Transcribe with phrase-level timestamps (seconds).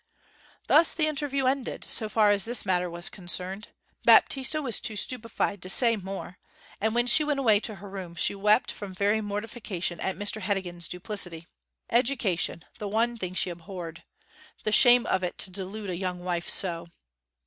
[0.65, 3.67] Thus the interview ended, so far as this matter was concerned.
[4.03, 6.39] Baptista was too stupefied to say more,
[6.79, 10.41] and when she went away to her room she wept from very mortification at Mr
[10.41, 11.45] Heddegan's duplicity.
[11.91, 14.03] Education, the one thing she abhorred;
[14.63, 16.87] the shame of it to delude a young wife so!